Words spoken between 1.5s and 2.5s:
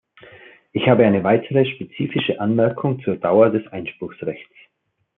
spezifische